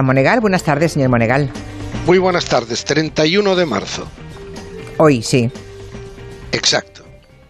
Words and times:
Monegal, 0.00 0.40
buenas 0.40 0.62
tardes, 0.62 0.92
señor 0.92 1.10
Monegal. 1.10 1.50
Muy 2.06 2.16
buenas 2.16 2.46
tardes, 2.46 2.82
31 2.82 3.54
de 3.54 3.66
marzo. 3.66 4.08
Hoy, 4.96 5.20
sí. 5.20 5.52
Exacto. 6.50 7.04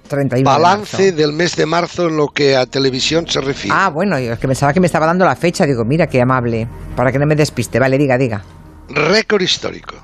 31 0.09 0.51
Balance 0.51 0.97
de 1.05 1.13
del 1.13 1.33
mes 1.33 1.55
de 1.55 1.67
marzo 1.67 2.09
en 2.09 2.17
lo 2.17 2.27
que 2.27 2.57
a 2.57 2.67
televisión 2.67 3.29
se 3.29 3.41
refiere. 3.41 3.77
Ah, 3.79 3.91
bueno, 3.91 4.19
yo 4.19 4.33
es 4.33 4.41
que 4.41 4.49
pensaba 4.49 4.73
que 4.73 4.81
me 4.81 4.87
estaba 4.87 5.07
dando 5.07 5.25
la 5.25 5.37
fecha. 5.37 5.67
Digo, 5.67 5.85
mira, 5.85 6.09
qué 6.09 6.21
amable. 6.21 6.67
Para 6.97 7.13
que 7.13 7.21
no 7.21 7.27
me 7.27 7.37
despiste. 7.37 7.79
Vale, 7.79 7.97
diga, 7.97 8.19
diga. 8.19 8.43
Récord 8.89 9.43
histórico. 9.43 9.95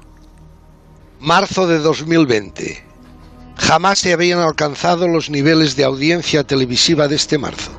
Marzo 1.18 1.66
de 1.66 1.78
2020. 1.78 2.84
Jamás 3.56 3.98
se 3.98 4.12
habían 4.12 4.38
alcanzado 4.38 5.08
los 5.08 5.28
niveles 5.28 5.74
de 5.74 5.82
audiencia 5.82 6.44
televisiva 6.44 7.08
de 7.08 7.16
este 7.16 7.36
marzo. 7.36 7.72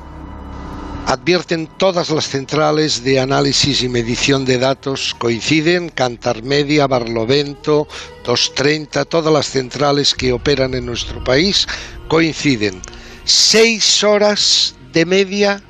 Advierten 1.09 1.65
todas 1.65 2.11
las 2.11 2.29
centrales 2.29 3.03
de 3.03 3.19
análisis 3.19 3.81
y 3.81 3.89
medición 3.89 4.45
de 4.45 4.59
datos, 4.59 5.15
coinciden, 5.17 5.89
Cantar 5.89 6.43
Media, 6.43 6.85
Barlovento, 6.85 7.87
230, 8.23 9.05
todas 9.05 9.33
las 9.33 9.47
centrales 9.47 10.13
que 10.13 10.31
operan 10.31 10.75
en 10.75 10.85
nuestro 10.85 11.23
país 11.23 11.65
coinciden. 12.07 12.79
Seis 13.23 14.03
horas 14.03 14.75
de 14.93 15.07
media 15.07 15.63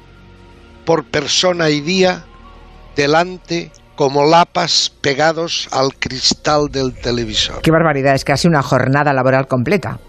por 0.84 1.05
persona 1.05 1.70
y 1.70 1.79
día 1.79 2.26
delante 2.98 3.71
como 3.95 4.26
lapas 4.26 4.91
pegados 4.99 5.70
al 5.71 5.95
cristal 5.95 6.67
del 6.67 6.93
televisor. 6.95 7.62
Qué 7.62 7.71
barbaridad, 7.71 8.13
es 8.13 8.26
casi 8.26 8.49
una 8.49 8.62
jornada 8.62 9.13
laboral 9.13 9.48
completa. 9.48 10.01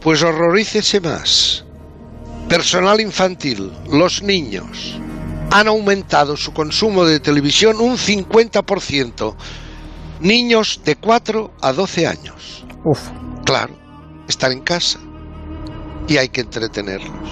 Pues 0.00 0.22
horrorícese 0.22 1.00
más. 1.00 1.64
Personal 2.48 2.98
infantil, 3.00 3.70
los 3.92 4.22
niños, 4.22 4.98
han 5.50 5.68
aumentado 5.68 6.34
su 6.34 6.54
consumo 6.54 7.04
de 7.04 7.20
televisión 7.20 7.76
un 7.78 7.98
50%. 7.98 9.34
Niños 10.20 10.80
de 10.82 10.96
4 10.96 11.52
a 11.60 11.72
12 11.74 12.06
años. 12.06 12.64
Uf. 12.84 13.00
Claro, 13.44 13.74
están 14.28 14.52
en 14.52 14.60
casa 14.60 14.98
y 16.08 16.16
hay 16.16 16.30
que 16.30 16.40
entretenerlos. 16.40 17.28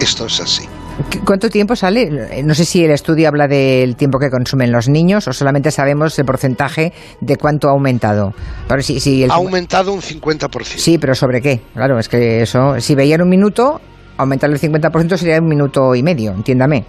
Esto 0.00 0.26
es 0.26 0.40
así. 0.40 0.68
¿Qué- 1.10 1.20
¿Cuánto 1.20 1.50
tiempo 1.50 1.76
sale? 1.76 2.42
No 2.42 2.54
sé 2.54 2.64
si 2.64 2.84
el 2.84 2.90
estudio 2.90 3.28
habla 3.28 3.46
del 3.48 3.96
tiempo 3.96 4.18
que 4.18 4.30
consumen 4.30 4.72
los 4.72 4.88
niños 4.88 5.28
o 5.28 5.32
solamente 5.32 5.70
sabemos 5.70 6.18
el 6.18 6.24
porcentaje 6.24 6.92
de 7.20 7.36
cuánto 7.36 7.68
ha 7.68 7.72
aumentado. 7.72 8.32
Pero 8.66 8.82
sí, 8.82 9.22
el- 9.24 9.30
Ha 9.30 9.34
aumentado 9.34 9.92
un 9.92 10.00
50%. 10.00 10.78
sí, 10.80 10.98
pero 10.98 11.14
¿sobre 11.14 11.42
qué? 11.42 11.60
Claro, 11.74 11.98
es 11.98 12.08
que 12.08 12.42
eso, 12.42 12.80
si 12.80 12.94
veían 12.94 13.20
un 13.20 13.28
minuto, 13.28 13.80
aumentarle 14.16 14.54
el 14.56 14.60
50% 14.60 15.16
sería 15.18 15.38
un 15.38 15.48
minuto 15.48 15.94
y 15.94 16.02
medio, 16.02 16.32
entiéndame. 16.32 16.84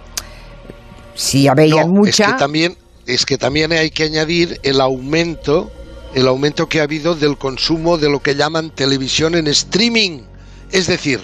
Si 1.14 1.42
ya 1.42 1.54
veían 1.54 1.88
No, 1.88 1.94
mucha... 2.00 2.24
Es 2.26 2.32
que 2.32 2.38
también, 2.38 2.76
es 3.06 3.26
que 3.26 3.36
también 3.38 3.72
hay 3.72 3.90
que 3.90 4.04
añadir 4.04 4.58
el 4.62 4.80
aumento, 4.80 5.70
el 6.14 6.26
aumento 6.28 6.66
que 6.68 6.80
ha 6.80 6.84
habido 6.84 7.14
del 7.14 7.36
consumo 7.36 7.98
de 7.98 8.08
lo 8.08 8.20
que 8.20 8.34
llaman 8.36 8.70
televisión 8.70 9.34
en 9.34 9.48
streaming, 9.48 10.20
es 10.72 10.86
decir, 10.86 11.20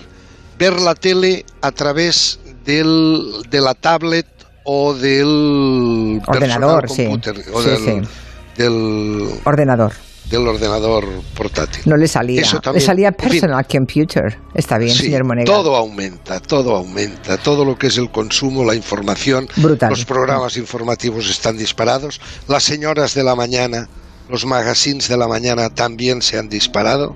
ver 0.59 0.79
la 0.81 0.95
tele 0.95 1.47
a 1.63 1.71
través 1.73 2.41
del, 2.65 3.43
de 3.51 3.61
la 3.61 3.75
tablet 3.75 4.27
o 4.65 4.95
del 4.95 6.21
Ordenador, 6.27 6.89
sí. 6.91 7.05
computer, 7.07 7.45
o 7.53 7.63
Sí, 7.63 7.69
del, 7.71 7.79
sí. 8.07 8.09
del- 8.57 9.29
Ordenador. 9.45 9.93
del 10.31 10.49
ordenador 10.49 11.05
portátil. 11.37 11.83
No 11.85 11.97
le 11.99 12.09
salía. 12.09 12.41
Eso 12.41 12.59
le 12.73 12.81
salía 12.81 13.09
En 13.09 13.15
fin. 13.15 13.29
personal 13.29 13.67
computer. 13.67 14.39
Está 14.55 14.79
bien, 14.79 14.95
Sí, 14.95 15.05
señor 15.05 15.25
Monegal. 15.25 15.47
todo 15.55 15.77
aumenta, 15.77 16.41
todo 16.41 16.75
aumenta, 16.77 17.37
todo 17.37 17.65
lo 17.67 17.77
que 17.77 17.89
es 17.89 17.99
el 17.99 18.11
consumo, 18.11 18.65
la 18.65 18.75
información, 18.75 19.47
Brutal. 19.57 19.91
los 19.91 20.05
programas 20.07 20.57
informativos 20.57 21.29
están 21.29 21.59
disparados, 21.59 22.21
las 22.49 22.63
señoras 22.63 23.13
de 23.15 23.23
la 23.23 23.35
mañana, 23.37 23.87
los 24.31 24.47
magazines 24.47 25.09
de 25.09 25.19
la 25.19 25.29
mañana 25.29 25.69
también 25.69 26.23
se 26.23 26.39
han 26.39 26.49
disparado. 26.49 27.15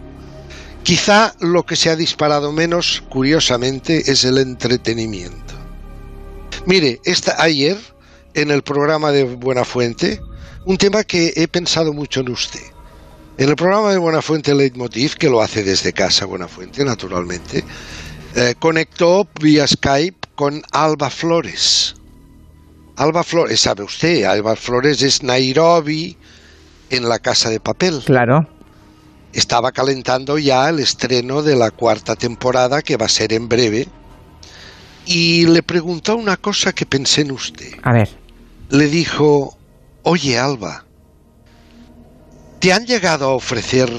Quizá 0.83 1.35
lo 1.41 1.65
que 1.65 1.77
se 1.77 1.89
ha 1.91 1.97
disparado 1.97 2.53
menos, 2.53 3.03
curiosamente, 3.09 4.11
es 4.13 4.25
el 4.25 4.37
entretenimiento. 4.39 5.48
Mire, 6.69 7.01
esta, 7.05 7.43
ayer, 7.43 7.79
en 8.35 8.51
el 8.51 8.63
programa 8.63 9.11
de 9.11 9.25
Buenafuente, 9.25 10.21
un 10.67 10.77
tema 10.77 11.03
que 11.03 11.33
he 11.35 11.49
pensado 11.49 11.95
mucho 11.95 12.21
en 12.21 12.29
usted. 12.29 12.61
En 13.39 13.49
el 13.49 13.57
programa 13.57 13.91
de 13.91 13.97
Buenafuente 13.97 14.55
Leitmotiv, 14.55 15.15
que 15.15 15.31
lo 15.31 15.41
hace 15.41 15.65
desde 15.65 15.95
casa 15.95 16.27
Buenafuente, 16.27 16.85
naturalmente, 16.85 17.65
eh, 18.35 18.55
conectó 18.59 19.27
vía 19.41 19.67
Skype 19.67 20.29
con 20.35 20.63
Alba 20.71 21.09
Flores. 21.09 21.95
Alba 22.97 23.25
Flores, 23.25 23.61
sabe 23.61 23.85
usted, 23.85 24.25
Alba 24.25 24.55
Flores 24.55 25.01
es 25.01 25.23
Nairobi 25.23 26.19
en 26.91 27.09
la 27.09 27.19
casa 27.19 27.49
de 27.49 27.61
papel. 27.61 28.03
Claro. 28.05 28.47
Estaba 29.33 29.73
calentando 29.73 30.37
ya 30.37 30.69
el 30.69 30.81
estreno 30.81 31.41
de 31.43 31.57
la 31.57 31.71
cuarta 31.71 32.15
temporada, 32.15 32.83
que 32.83 32.99
va 32.99 33.07
a 33.07 33.09
ser 33.09 33.33
en 33.33 33.49
breve. 33.49 33.89
Y 35.11 35.47
le 35.47 35.63
preguntó 35.63 36.17
una 36.17 36.37
cosa 36.37 36.75
que 36.75 36.85
pensé 36.85 37.23
en 37.23 37.33
usted 37.33 37.73
A 37.83 37.95
ver. 37.95 38.11
le 38.69 38.89
dijo, 38.89 39.57
oye 40.03 40.39
Alba, 40.39 40.85
¿te 42.61 42.75
han 42.75 42.85
llegado 42.85 43.25
a 43.25 43.35
ofrecer 43.35 43.91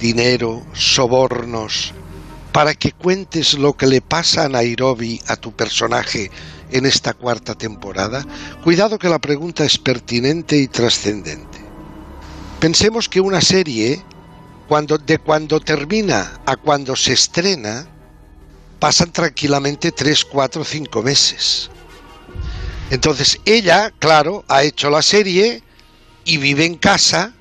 dinero, 0.00 0.66
sobornos, 0.72 1.94
para 2.50 2.74
que 2.74 2.90
cuentes 2.90 3.54
lo 3.56 3.76
que 3.76 3.86
le 3.86 4.00
pasa 4.00 4.46
a 4.46 4.48
Nairobi, 4.48 5.20
a 5.28 5.36
tu 5.36 5.52
personaje, 5.52 6.28
en 6.72 6.86
esta 6.86 7.14
cuarta 7.14 7.54
temporada? 7.54 8.26
Cuidado 8.64 8.98
que 8.98 9.08
la 9.08 9.20
pregunta 9.20 9.64
es 9.64 9.78
pertinente 9.78 10.56
y 10.56 10.66
trascendente. 10.66 11.58
Pensemos 12.58 13.08
que 13.08 13.20
una 13.20 13.40
serie, 13.40 14.02
cuando, 14.66 14.98
de 14.98 15.18
cuando 15.18 15.60
termina 15.60 16.40
a 16.46 16.56
cuando 16.56 16.96
se 16.96 17.12
estrena, 17.12 17.86
pasan 18.78 19.12
tranquilamente 19.12 19.92
3, 19.92 20.24
4, 20.24 20.64
5 20.64 21.02
meses. 21.02 21.70
Entonces 22.90 23.38
ella, 23.44 23.92
claro, 23.98 24.44
ha 24.48 24.62
hecho 24.62 24.90
la 24.90 25.02
serie 25.02 25.62
y 26.24 26.38
vive 26.38 26.64
en 26.64 26.76
casa 26.76 27.34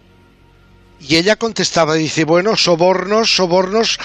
y 1.00 1.16
ella 1.16 1.36
contestaba, 1.36 1.94
dice, 1.94 2.26
bueno, 2.26 2.58
sobornos, 2.58 3.36
sobornos 3.36 3.98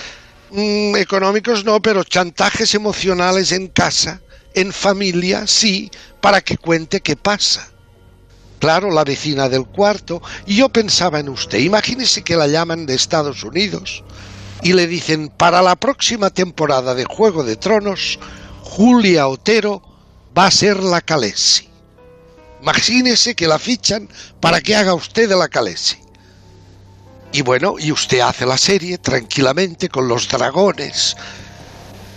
mm, 0.50 0.96
económicos 0.96 1.64
no, 1.64 1.80
pero 1.80 2.04
chantajes 2.04 2.74
emocionales 2.74 3.50
en 3.52 3.68
casa, 3.68 4.20
en 4.54 4.72
familia, 4.72 5.46
sí, 5.46 5.90
para 6.20 6.42
que 6.42 6.58
cuente 6.58 7.00
qué 7.00 7.16
pasa. 7.16 7.68
Claro, 8.60 8.92
la 8.92 9.02
vecina 9.02 9.48
del 9.48 9.64
cuarto. 9.64 10.22
Y 10.46 10.56
yo 10.56 10.68
pensaba 10.68 11.18
en 11.18 11.30
usted, 11.30 11.58
imagínese 11.58 12.22
que 12.22 12.36
la 12.36 12.46
llaman 12.46 12.86
de 12.86 12.94
Estados 12.94 13.42
Unidos 13.42 14.04
y 14.62 14.72
le 14.72 14.86
dicen, 14.86 15.28
para 15.28 15.60
la 15.62 15.76
próxima 15.76 16.30
temporada 16.30 16.94
de 16.94 17.04
Juego 17.04 17.42
de 17.42 17.56
Tronos, 17.56 18.18
Julia 18.62 19.26
Otero 19.28 19.82
va 20.36 20.46
a 20.46 20.50
ser 20.50 20.82
la 20.82 21.00
Calesi. 21.00 21.68
Imagínese 22.60 23.34
que 23.34 23.48
la 23.48 23.58
fichan 23.58 24.08
para 24.40 24.60
que 24.60 24.76
haga 24.76 24.94
usted 24.94 25.28
de 25.28 25.36
la 25.36 25.48
Calesi. 25.48 25.96
Y 27.32 27.42
bueno, 27.42 27.76
y 27.78 27.90
usted 27.90 28.20
hace 28.20 28.46
la 28.46 28.58
serie 28.58 28.98
tranquilamente 28.98 29.88
con 29.88 30.06
los 30.06 30.28
dragones. 30.28 31.16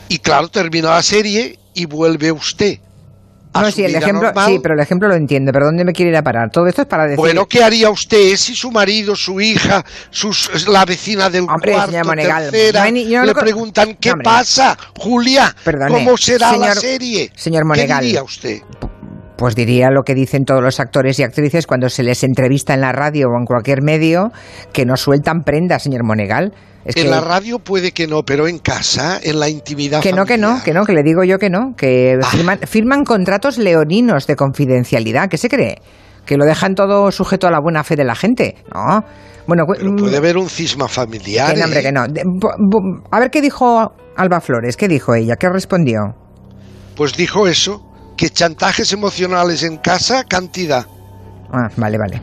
Y 0.08 0.20
claro, 0.20 0.50
termina 0.50 0.92
la 0.92 1.04
serie 1.04 1.58
y 1.74 1.86
vuelve 1.86 2.32
usted. 2.32 2.80
A 3.58 3.62
No, 3.62 3.68
su 3.68 3.78
sí, 3.78 3.84
el 3.84 3.90
vida 3.90 4.00
ejemplo, 4.00 4.24
normal. 4.28 4.46
sí, 4.48 4.60
pero 4.62 4.76
el 4.76 4.82
ejemplo 4.82 5.08
lo 5.08 5.16
entiendo. 5.16 5.52
¿Pero 5.52 5.66
dónde 5.66 5.86
me 5.86 5.94
quiere 5.94 6.12
ir 6.12 6.18
a 6.18 6.24
parar? 6.24 6.50
Todo 6.52 6.68
esto 6.68 6.82
es 6.84 6.88
para 6.88 7.04
decir... 7.06 7.18
Bueno, 7.18 7.46
¿qué 7.48 7.64
haría 7.64 7.90
usted 7.90 8.36
si 8.36 8.54
su 8.56 8.70
marido, 8.72 9.16
su 9.16 9.40
hija, 9.42 9.84
sus, 10.10 10.68
la 10.68 10.86
vecina 10.86 11.30
del 11.30 11.44
Hombre, 11.50 11.72
cuarto, 11.74 11.98
Monegal, 12.06 12.52
tercera, 12.52 12.80
no 12.82 12.86
hay 12.86 12.92
ni- 12.92 13.10
yo 13.10 13.20
no 13.20 13.26
le 13.26 13.34
preguntan 13.36 13.96
qué 14.00 14.12
hombre. 14.12 14.26
pasa, 14.26 14.78
Julia? 14.98 15.56
Perdone, 15.64 15.92
¿Cómo 15.94 16.18
será 16.18 16.52
la 16.58 16.74
señor- 16.74 16.78
serie? 16.82 17.32
señor 17.36 17.64
¿Qué 17.64 17.68
Monegal. 17.68 18.04
diría 18.04 18.24
usted? 18.24 18.60
Pues 19.38 19.54
diría 19.56 19.90
lo 19.90 20.04
que 20.04 20.16
dicen 20.16 20.46
todos 20.46 20.64
los 20.64 20.80
actores 20.80 21.20
y 21.20 21.24
actrices 21.24 21.68
cuando 21.68 21.90
se 21.90 22.04
les 22.04 22.24
entrevista 22.24 22.74
en 22.74 22.82
la 22.82 22.92
radio 22.94 23.28
o 23.30 23.38
en 23.38 23.46
cualquier 23.46 23.82
medio, 23.82 24.32
que 24.72 24.86
no 24.86 24.96
sueltan 24.96 25.44
prendas, 25.44 25.84
señor 25.84 26.04
Monegal. 26.04 26.54
Es 26.86 26.96
en 26.96 27.04
que, 27.04 27.10
la 27.10 27.20
radio 27.20 27.58
puede 27.60 27.92
que 27.92 28.06
no, 28.08 28.22
pero 28.24 28.48
en 28.48 28.60
casa, 28.60 29.20
en 29.22 29.40
la 29.40 29.50
intimidad 29.50 30.02
que 30.02 30.14
no, 30.14 30.24
que 30.26 30.38
no, 30.38 30.62
que 30.64 30.72
no, 30.72 30.86
que 30.86 30.94
le 30.94 31.02
digo 31.04 31.24
yo 31.24 31.38
que 31.40 31.50
no, 31.50 31.74
que 31.76 32.14
Ah. 32.22 32.28
firman, 32.30 32.60
firman 32.68 33.04
contratos 33.04 33.58
leoninos 33.58 34.28
de 34.28 34.36
confidencialidad. 34.36 35.28
¿Qué 35.28 35.38
se 35.38 35.50
cree? 35.50 35.82
¿Que 36.26 36.38
lo 36.38 36.46
dejan 36.46 36.76
todo 36.76 37.12
sujeto 37.12 37.48
a 37.48 37.52
la 37.52 37.60
buena 37.60 37.84
fe 37.84 37.96
de 37.96 38.04
la 38.04 38.14
gente? 38.16 38.56
No. 38.74 39.04
Bueno, 39.48 39.64
Pero 39.78 39.92
mm, 39.92 39.96
puede 39.96 40.18
haber 40.18 40.38
un 40.38 40.48
cisma 40.50 40.88
familiar. 40.88 41.54
que 41.54 41.60
no, 41.60 41.66
hombre, 41.66 41.80
¿eh? 41.80 41.84
que 41.84 41.92
no. 41.92 42.02
A 43.12 43.20
ver 43.20 43.30
qué 43.32 43.42
dijo 43.42 43.92
Alba 44.16 44.40
Flores, 44.42 44.78
¿qué 44.78 44.88
dijo 44.88 45.14
ella? 45.16 45.36
¿Qué 45.36 45.50
respondió? 45.50 46.00
Pues 46.96 47.16
dijo 47.18 47.48
eso, 47.48 47.82
que 48.18 48.30
chantajes 48.30 48.94
emocionales 48.94 49.64
en 49.64 49.78
casa, 49.78 50.24
cantidad. 50.24 50.86
Ah, 51.52 51.68
vale, 51.78 51.98
vale. 51.98 52.22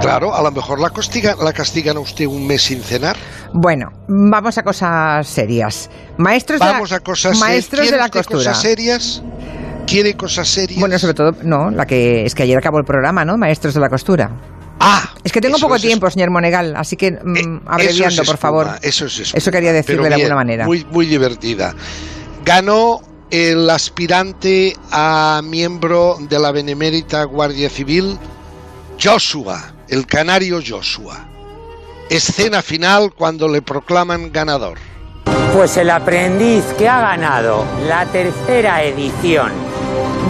Claro, 0.00 0.34
a 0.34 0.42
lo 0.42 0.50
mejor 0.52 0.80
la, 0.80 0.90
castiga, 0.90 1.34
la 1.42 1.52
castigan 1.52 1.96
a 1.96 2.00
usted 2.00 2.26
un 2.26 2.46
mes 2.46 2.62
sin 2.62 2.80
cenar. 2.82 3.16
Bueno, 3.52 3.90
vamos 4.08 4.56
a 4.56 4.62
cosas 4.62 5.26
serias. 5.26 5.90
Maestros 6.18 6.60
Vamos 6.60 6.90
de 6.90 6.94
la, 6.94 6.96
a 6.98 7.00
cosas 7.00 7.38
maestros 7.38 7.90
de 7.90 7.96
la 7.96 8.08
¿Quiere 8.08 8.20
usted 8.20 8.30
costura. 8.34 8.50
cosas 8.50 8.62
serias? 8.62 9.22
quiere 9.86 10.14
cosas 10.16 10.48
serias. 10.48 10.78
Bueno, 10.78 10.98
sobre 10.98 11.14
todo, 11.14 11.32
no, 11.42 11.70
la 11.70 11.86
que 11.86 12.24
es 12.26 12.34
que 12.34 12.42
ayer 12.44 12.56
acabó 12.58 12.78
el 12.78 12.84
programa, 12.84 13.24
¿no? 13.24 13.36
Maestros 13.38 13.74
de 13.74 13.80
la 13.80 13.88
costura. 13.88 14.30
Ah, 14.80 15.12
Es 15.24 15.32
que 15.32 15.40
tengo 15.40 15.58
poco 15.58 15.74
es 15.76 15.82
tiempo, 15.82 16.08
señor 16.10 16.30
Monegal, 16.30 16.76
así 16.76 16.96
que 16.96 17.10
mm, 17.12 17.36
Eh, 17.36 17.60
abreviando, 17.66 18.22
es 18.22 18.28
por 18.28 18.36
favor. 18.36 18.68
Eso 18.82 19.06
es 19.06 19.18
espuma. 19.18 19.38
Eso 19.38 19.50
quería 19.50 19.72
decirlo 19.72 20.02
Pero 20.02 20.10
de 20.14 20.16
bien, 20.16 20.26
alguna 20.26 20.36
manera. 20.36 20.66
Muy, 20.66 20.84
muy 20.92 21.06
divertida. 21.06 21.74
Ganó 22.44 23.00
el 23.30 23.68
aspirante 23.70 24.76
a 24.92 25.40
miembro 25.42 26.16
de 26.20 26.38
la 26.38 26.52
Benemérita 26.52 27.24
Guardia 27.24 27.68
Civil, 27.70 28.16
Joshua, 29.02 29.72
el 29.88 30.06
canario 30.06 30.60
Joshua. 30.66 31.26
Escena 32.10 32.62
final 32.62 33.12
cuando 33.14 33.48
le 33.48 33.62
proclaman 33.62 34.32
ganador. 34.32 34.78
Pues 35.54 35.76
el 35.76 35.90
aprendiz 35.90 36.64
que 36.76 36.88
ha 36.88 37.00
ganado 37.00 37.64
la 37.86 38.06
tercera 38.06 38.82
edición 38.82 39.52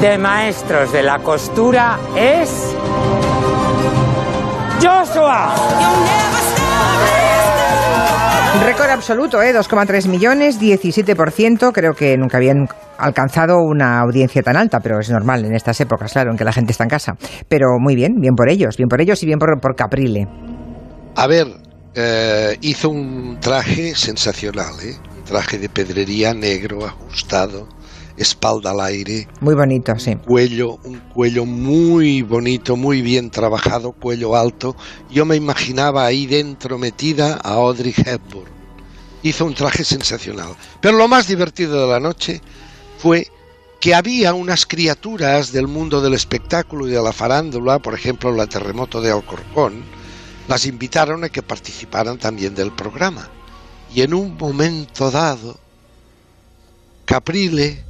de 0.01 0.19
Maestros 0.19 0.93
de 0.93 1.03
la 1.03 1.19
Costura 1.19 1.99
es... 2.17 2.51
Joshua. 4.81 5.55
Récord 8.65 8.91
absoluto, 8.91 9.43
¿eh? 9.43 9.53
2,3 9.53 10.07
millones, 10.09 10.61
17%. 10.61 11.73
Creo 11.73 11.95
que 11.95 12.17
nunca 12.17 12.37
habían 12.37 12.69
alcanzado 12.99 13.59
una 13.63 14.01
audiencia 14.01 14.43
tan 14.43 14.57
alta, 14.57 14.81
pero 14.81 14.99
es 15.01 15.11
normal 15.11 15.45
en 15.45 15.55
estas 15.55 15.81
épocas, 15.81 16.13
claro, 16.13 16.31
en 16.31 16.37
que 16.37 16.45
la 16.45 16.53
gente 16.53 16.73
está 16.73 16.85
en 16.85 16.91
casa. 16.91 17.15
Pero 17.49 17.79
muy 17.79 17.95
bien, 17.95 18.21
bien 18.21 18.35
por 18.35 18.49
ellos, 18.49 18.77
bien 18.77 18.89
por 18.89 19.01
ellos 19.01 19.23
y 19.23 19.27
bien 19.27 19.39
por, 19.39 19.61
por 19.61 19.75
Caprile. 19.77 20.27
A 21.17 21.27
ver, 21.27 21.47
eh, 21.95 22.57
hizo 22.61 22.91
un 22.91 23.39
traje 23.41 23.95
sensacional, 23.95 24.75
¿eh? 24.83 24.97
Un 25.19 25.25
traje 25.25 25.59
de 25.59 25.69
pedrería 25.69 26.33
negro, 26.35 26.85
ajustado, 26.87 27.69
espalda 28.17 28.71
al 28.73 28.81
aire, 28.81 29.29
Muy 29.41 29.55
bonito, 29.55 29.97
sí. 29.99 30.15
cuello, 30.27 30.77
un 30.85 30.99
cuello 31.15 31.45
muy 31.45 32.23
bonito, 32.23 32.77
muy 32.77 33.01
bien 33.03 33.31
trabajado, 33.31 33.93
cuello 33.93 34.37
alto. 34.37 34.77
Yo 35.11 35.25
me 35.25 35.37
imaginaba 35.37 36.05
ahí 36.05 36.27
dentro 36.27 36.79
metida 36.79 37.35
a 37.43 37.55
Audrey 37.55 37.95
Hepburn. 37.97 38.51
Hizo 39.23 39.45
un 39.45 39.55
traje 39.55 39.85
sensacional. 39.85 40.51
Pero 40.81 40.97
lo 40.97 41.09
más 41.09 41.27
divertido 41.27 41.81
de 41.87 41.93
la 41.93 42.01
noche 42.01 42.41
fue 42.99 43.31
que 43.81 43.95
había 43.95 44.35
unas 44.35 44.67
criaturas 44.67 45.53
del 45.53 45.69
mundo 45.69 46.01
del 46.01 46.15
espectáculo 46.15 46.89
y 46.89 46.91
de 46.91 47.03
la 47.03 47.13
farándula, 47.13 47.79
por 47.79 47.95
ejemplo 47.95 48.33
la 48.33 48.47
terremoto 48.47 49.01
de 49.01 49.13
Alcorcón, 49.13 49.85
las 50.49 50.67
invitaron 50.67 51.25
a 51.25 51.29
que 51.29 51.43
participaran 51.43 52.19
también 52.19 52.55
del 52.55 52.73
programa. 52.73 53.29
Y 53.95 54.03
en 54.03 54.15
un 54.15 54.37
momento 54.37 55.11
dado, 55.11 55.59
Caprile 57.05 57.85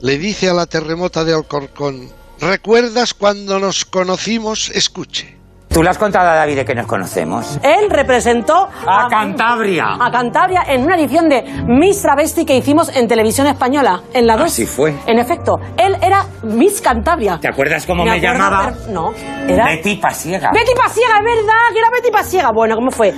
le 0.00 0.18
dice 0.18 0.48
a 0.48 0.54
la 0.54 0.66
terremota 0.66 1.24
de 1.24 1.34
Alcorcón, 1.34 2.10
¿recuerdas 2.40 3.14
cuando 3.14 3.60
nos 3.60 3.84
conocimos? 3.84 4.70
Escuche. 4.70 5.41
¿Tú 5.72 5.82
le 5.82 5.88
has 5.88 5.96
contado 5.96 6.28
a 6.28 6.34
David 6.34 6.56
de 6.56 6.64
que 6.66 6.74
nos 6.74 6.86
conocemos? 6.86 7.58
Él 7.62 7.88
representó 7.88 8.68
A 8.86 9.08
Cantabria. 9.08 9.96
a 9.98 10.10
Cantabria 10.10 10.64
en 10.68 10.82
una 10.84 10.96
edición 10.96 11.30
de 11.30 11.42
Miss 11.66 12.02
Travesti 12.02 12.44
que 12.44 12.54
hicimos 12.58 12.90
en 12.94 13.08
televisión 13.08 13.46
española, 13.46 14.02
en 14.12 14.26
la 14.26 14.36
2. 14.36 14.46
Así 14.46 14.66
fue. 14.66 14.94
En 15.06 15.18
efecto, 15.18 15.58
él 15.78 15.96
era 16.02 16.26
Miss 16.42 16.82
Cantabria. 16.82 17.38
¿Te 17.40 17.48
acuerdas 17.48 17.86
cómo 17.86 18.04
me, 18.04 18.20
llamaba? 18.20 18.72
per- 18.72 18.88
No, 18.92 19.12
era... 19.48 19.64
Betty 19.64 19.96
Pasiega. 19.96 20.50
Betty 20.52 20.72
Pasiega, 20.76 21.18
es 21.18 21.24
verdad, 21.24 21.72
que 21.72 21.78
era 21.78 21.88
Betty 21.90 22.10
Pasiega. 22.12 22.50
Bueno, 22.52 22.74
¿cómo 22.76 22.90
fue? 22.90 23.14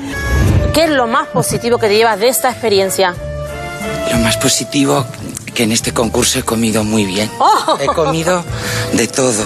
¿Qué 0.72 0.84
es 0.84 0.90
lo 0.90 1.08
más 1.08 1.26
positivo 1.28 1.78
que 1.78 1.88
te 1.88 1.96
llevas 1.96 2.20
de 2.20 2.28
esta 2.28 2.50
experiencia? 2.50 3.14
Lo 4.12 4.18
más 4.18 4.36
positivo 4.36 5.04
que 5.54 5.64
en 5.64 5.72
este 5.72 5.92
concurso 5.92 6.38
he 6.38 6.44
comido 6.44 6.84
muy 6.84 7.04
bien. 7.04 7.28
¡Oh! 7.40 7.76
He 7.80 7.86
comido 7.86 8.44
de 8.92 9.08
todo. 9.08 9.44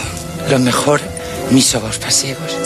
Lo 0.51 0.59
mejor, 0.59 1.01
mis 1.51 1.67
sobos 1.67 1.99
pasiegos. 1.99 2.57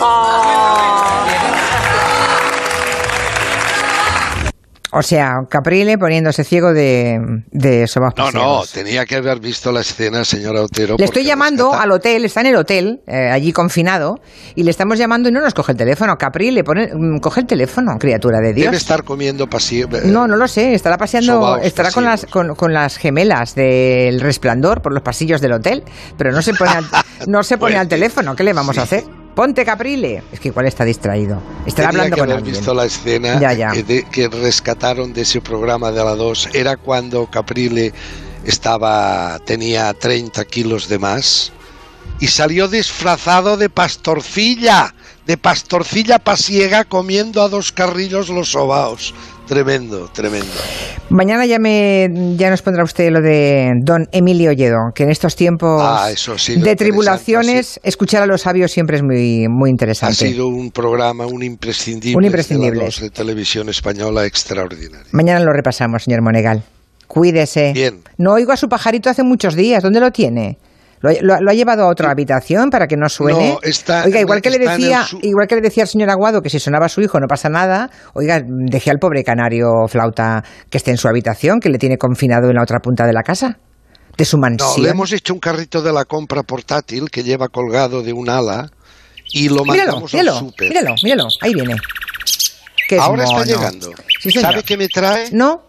O 4.95 5.03
sea, 5.03 5.47
Caprile 5.49 5.97
poniéndose 5.97 6.45
ciego 6.45 6.75
de, 6.75 7.19
de 7.51 7.87
No, 8.19 8.31
no, 8.31 8.63
tenía 8.71 9.07
que 9.07 9.17
haber 9.17 9.41
visto 9.41 9.73
la 9.73 9.81
escena, 9.81 10.23
señora 10.23 10.61
Otero. 10.61 10.97
Le 10.99 11.05
estoy 11.07 11.25
llamando 11.25 11.71
rescata- 11.71 11.83
al 11.83 11.93
hotel, 11.93 12.25
está 12.27 12.41
en 12.43 12.47
el 12.49 12.57
hotel, 12.57 13.01
eh, 13.07 13.31
allí 13.33 13.53
confinado, 13.53 14.21
y 14.55 14.65
le 14.65 14.71
estamos 14.71 14.99
llamando 14.99 15.31
y 15.31 15.33
no 15.33 15.41
nos 15.41 15.55
coge 15.55 15.73
el 15.73 15.79
teléfono. 15.79 16.17
Caprile, 16.19 16.63
pone, 16.63 16.91
mm, 16.95 17.21
coge 17.21 17.41
el 17.41 17.47
teléfono, 17.47 17.97
criatura 17.99 18.41
de 18.41 18.53
Dios. 18.53 18.67
Debe 18.67 18.77
estar 18.77 19.03
comiendo 19.03 19.47
pasillo. 19.47 19.89
No, 20.05 20.27
no 20.29 20.37
lo 20.37 20.47
sé. 20.47 20.75
Estará 20.75 20.99
paseando, 20.99 21.33
Sobaos 21.41 21.65
estará 21.65 21.91
con 21.91 22.05
las, 22.05 22.27
con, 22.27 22.55
con 22.55 22.75
las 22.75 22.99
gemelas 22.99 23.55
del 23.55 24.21
resplandor 24.21 24.83
por 24.83 24.93
los 24.93 25.03
pasillos 25.03 25.41
del 25.41 25.53
hotel, 25.53 25.85
pero 26.19 26.33
no 26.33 26.43
se 26.43 26.53
pone 26.53 26.71
al, 26.71 26.85
no 27.29 27.43
se 27.43 27.57
pone 27.57 27.73
Pues, 27.73 27.81
al 27.81 27.89
teléfono. 27.89 28.37
¿Qué 28.37 28.45
le 28.45 28.53
vamos 28.53 28.77
a 28.77 28.83
hacer? 28.83 29.05
Ponte 29.35 29.65
Caprile. 29.65 30.23
Es 30.33 30.41
que 30.41 30.49
igual 30.49 30.67
está 30.67 30.85
distraído. 30.85 31.41
Estará 31.67 31.89
Tenía 31.89 32.05
hablando 32.05 32.17
que 32.17 32.21
con 32.21 32.31
haber 32.31 32.37
alguien. 32.39 32.55
visto 32.57 32.75
la 32.75 32.85
escena 32.85 33.41
Ya, 33.41 33.53
ya. 33.55 33.71
Que, 33.73 33.83
de- 33.83 34.05
que 34.05 34.29
rescataron 34.29 35.13
de 35.15 35.23
ese 35.23 35.41
programa 35.41 35.91
de 35.91 36.05
la 36.05 36.15
2. 36.15 36.51
Era 36.53 36.77
cuando 36.77 37.27
Caprile 37.31 37.93
estaba 38.45 39.39
tenía 39.47 39.95
30 39.95 40.45
kilos 40.45 40.89
de 40.89 40.99
más 40.99 41.53
y 42.21 42.27
salió 42.27 42.69
disfrazado 42.69 43.57
de 43.57 43.71
pastorcilla, 43.71 44.95
de 45.33 45.39
pastorcilla 45.39 46.19
pasiega 46.19 46.85
comiendo 46.85 47.41
a 47.41 47.49
dos 47.49 47.73
carrillos 47.73 48.29
los 48.29 48.51
sobaos. 48.51 49.15
Tremendo, 49.49 50.09
tremendo. 50.13 50.47
Mañana 51.09 51.47
ya 51.47 51.59
me 51.59 52.07
ya 52.37 52.51
nos 52.51 52.61
pondrá 52.61 52.85
usted 52.85 53.11
lo 53.11 53.23
de 53.23 53.73
don 53.83 54.07
Emilio 54.13 54.53
Lledo, 54.53 54.93
que 54.95 55.05
en 55.05 55.11
estos 55.11 55.35
tiempos 55.35 55.81
Ah, 55.83 56.11
eso 56.13 56.33
ha 56.35 56.61
de 56.61 56.77
tribulaciones, 56.77 57.81
escuchar 57.83 58.23
a 58.23 58.27
los 58.27 58.43
sabios 58.43 58.71
siempre 58.73 58.99
es 58.99 59.03
muy, 59.03 59.47
muy 59.49 59.71
Ha 59.71 59.73
interesante. 59.73 60.17
sido 60.17 60.49
un 60.49 60.71
programa, 60.71 61.27
un 61.27 61.43
imprescindible, 61.43 62.17
Un 62.19 62.25
imprescindible. 62.25 62.73
de, 62.73 62.77
la 62.81 62.85
2 62.85 63.01
de 63.01 63.11
televisión 63.11 63.69
española 63.71 64.27
extraordinario. 64.27 65.07
Mañana 65.13 65.41
lo 65.41 65.53
repasamos, 65.55 66.03
señor 66.05 66.21
Monegal. 66.21 66.63
Cuídese. 67.07 67.73
Bien. 67.73 68.03
No 68.19 68.35
oigo 68.35 68.53
a 68.53 68.57
su 68.59 68.69
pajarito 68.69 69.09
hace 69.09 69.23
muchos 69.23 69.55
días. 69.55 69.83
¿Dónde 69.83 70.01
lo 70.01 70.11
tiene? 70.13 70.59
¿Lo, 71.03 71.11
ha- 71.11 71.15
lo 71.21 71.35
ha- 71.35 71.41
lo 71.41 71.51
ha 71.51 71.55
llevado 71.55 71.83
a 71.83 71.89
otra 71.91 72.11
habitación 72.11 72.71
para 72.71 72.87
que 72.87 72.97
no 72.97 73.09
suene? 73.09 73.51
No, 73.51 73.59
está- 73.63 74.05
oiga, 74.05 74.21
igual 74.21 74.41
que 74.41 74.51
le 74.51 74.59
decía, 74.59 75.03
su- 75.05 75.19
igual 75.23 75.47
que 75.49 75.57
le 75.57 75.61
decía 75.61 75.83
al 75.83 75.89
señor 75.89 76.09
Aguado 76.11 76.41
que 76.41 76.49
si 76.49 76.59
sonaba 76.61 76.89
su 76.89 77.01
hijo 77.03 77.19
no 77.21 77.27
pasa 77.29 77.49
nada. 77.49 77.91
Oiga, 78.15 78.41
deje 78.47 78.91
al 78.91 78.99
pobre 78.99 79.25
canario 79.25 79.69
flauta 79.89 80.43
que 80.71 80.79
esté 80.79 80.93
en 80.93 80.97
su 80.97 81.09
habitación, 81.09 81.59
que 81.61 81.69
le 81.69 81.79
tiene 81.79 81.99
confinado 81.99 82.49
en 82.49 82.55
la 82.55 82.63
otra 82.63 82.79
punta 82.79 83.05
de 83.05 83.13
la 83.13 83.23
casa, 83.23 83.59
de 84.17 84.25
su 84.25 84.37
No, 84.37 84.43
mansión. 84.43 84.83
le 84.85 84.91
hemos 84.91 85.13
hecho 85.13 85.35
un 85.35 85.41
carrito 85.41 85.83
de 85.83 85.93
la 85.93 86.05
compra 86.05 86.43
portátil 86.45 87.11
que 87.11 87.23
lleva 87.25 87.49
colgado 87.49 88.03
de 88.03 88.13
un 88.13 88.31
ala 88.31 88.71
y 89.33 89.49
lo 89.49 89.65
Míralo, 89.65 89.93
mandamos 89.93 90.15
al 90.15 90.21
míralo, 90.21 90.39
súper. 90.39 90.69
míralo, 90.69 90.95
míralo. 91.03 91.29
Ahí 91.41 91.55
viene. 91.55 91.77
Ahora 93.01 93.25
está 93.25 93.45
llegando. 93.45 93.91
Sí. 94.21 94.31
¿Sabe 94.33 94.63
qué 94.63 94.77
me 94.77 94.87
trae? 94.87 95.31
¿No? 95.33 95.63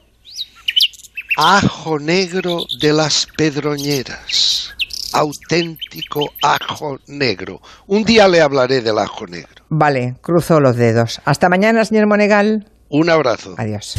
Ajo 1.37 1.97
negro 1.97 2.65
de 2.79 2.93
las 2.93 3.27
pedroñeras. 3.37 4.73
Auténtico 5.13 6.21
ajo 6.41 6.99
negro. 7.07 7.61
Un 7.87 8.03
día 8.03 8.27
le 8.27 8.41
hablaré 8.41 8.81
del 8.81 8.97
ajo 8.97 9.27
negro. 9.27 9.63
Vale, 9.69 10.15
cruzo 10.21 10.59
los 10.59 10.75
dedos. 10.75 11.21
Hasta 11.23 11.49
mañana, 11.49 11.85
señor 11.85 12.07
Monegal. 12.07 12.67
Un 12.89 13.09
abrazo. 13.09 13.55
Adiós. 13.57 13.95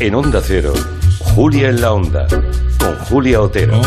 En 0.00 0.14
Onda 0.14 0.40
Cero, 0.44 0.72
Julia 1.34 1.70
en 1.70 1.80
la 1.80 1.92
Onda, 1.92 2.28
con 2.78 2.96
Julia 3.06 3.40
Otero. 3.40 3.82